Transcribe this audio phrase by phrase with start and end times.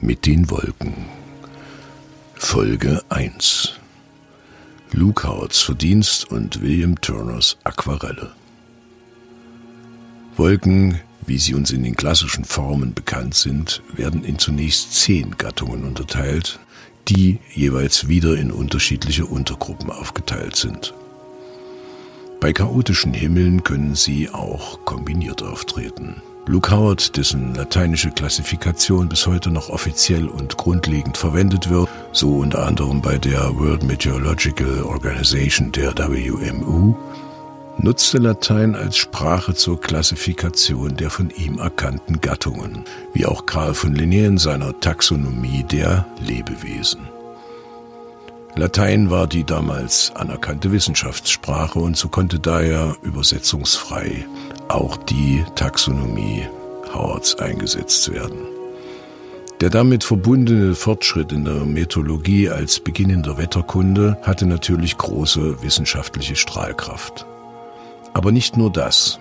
[0.00, 0.94] mit den Wolken.
[2.34, 3.74] Folge 1
[4.92, 8.32] Luke Howards Verdienst und William Turners Aquarelle.
[10.36, 15.84] Wolken, wie sie uns in den klassischen Formen bekannt sind, werden in zunächst zehn Gattungen
[15.84, 16.58] unterteilt,
[17.08, 20.94] die jeweils wieder in unterschiedliche Untergruppen aufgeteilt sind.
[22.40, 26.20] Bei chaotischen Himmeln können sie auch kombiniert auftreten.
[26.46, 32.66] Luke Howard, dessen lateinische Klassifikation bis heute noch offiziell und grundlegend verwendet wird, so unter
[32.66, 36.94] anderem bei der World Meteorological Organization der WMU,
[37.78, 43.96] nutzte Latein als Sprache zur Klassifikation der von ihm erkannten Gattungen, wie auch Karl von
[43.96, 47.13] Linné in seiner Taxonomie der Lebewesen.
[48.56, 54.26] Latein war die damals anerkannte Wissenschaftssprache und so konnte daher übersetzungsfrei
[54.68, 56.46] auch die Taxonomie
[56.92, 58.38] Howards eingesetzt werden.
[59.60, 67.26] Der damit verbundene Fortschritt in der Methodologie als beginnender Wetterkunde hatte natürlich große wissenschaftliche Strahlkraft.
[68.12, 69.18] Aber nicht nur das.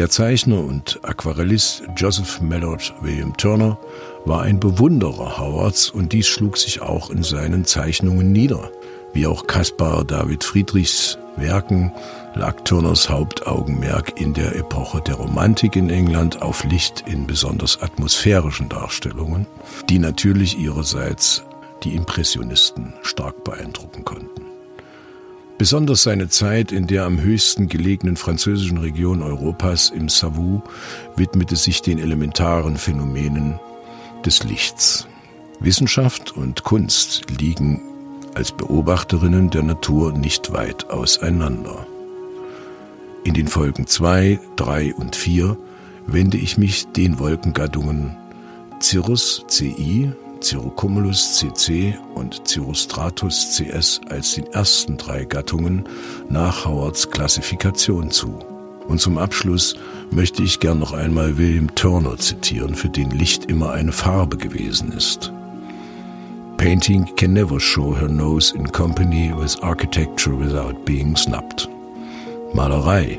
[0.00, 3.76] Der Zeichner und Aquarellist Joseph Mallord William Turner
[4.24, 8.70] war ein Bewunderer Howards und dies schlug sich auch in seinen Zeichnungen nieder.
[9.12, 11.92] Wie auch Caspar David Friedrichs Werken
[12.34, 18.70] lag Turners Hauptaugenmerk in der Epoche der Romantik in England auf Licht in besonders atmosphärischen
[18.70, 19.46] Darstellungen,
[19.90, 21.44] die natürlich ihrerseits
[21.84, 24.49] die Impressionisten stark beeindrucken konnten.
[25.60, 30.62] Besonders seine Zeit in der am höchsten gelegenen französischen Region Europas im Savou
[31.16, 33.60] widmete sich den elementaren Phänomenen
[34.24, 35.06] des Lichts.
[35.58, 37.82] Wissenschaft und Kunst liegen
[38.32, 41.86] als Beobachterinnen der Natur nicht weit auseinander.
[43.24, 45.58] In den Folgen 2, 3 und 4
[46.06, 48.16] wende ich mich den Wolkengattungen
[48.80, 50.10] Cirrus CI,
[50.42, 55.84] Cirrocumulus CC und Cirrostratus CS als den ersten drei Gattungen
[56.28, 58.38] nach Howards Klassifikation zu.
[58.88, 59.76] Und zum Abschluss
[60.10, 64.92] möchte ich gern noch einmal William Turner zitieren, für den Licht immer eine Farbe gewesen
[64.92, 65.32] ist.
[66.56, 71.68] Painting can never show her nose in company with architecture without being snubbed.
[72.52, 73.18] Malerei,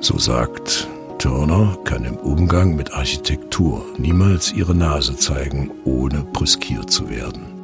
[0.00, 0.86] so sagt
[1.18, 7.57] Turner, kann im Umgang mit Architektur niemals ihre Nase zeigen, ohne brüskiert zu werden.